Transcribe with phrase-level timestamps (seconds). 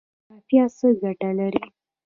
[0.27, 1.63] جغرافیه څه ګټه لري؟